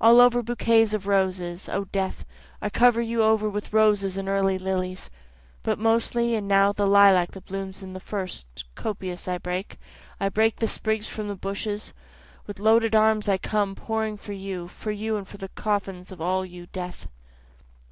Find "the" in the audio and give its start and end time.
6.72-6.84, 7.80-8.00, 10.56-10.66, 11.28-11.36, 15.28-15.46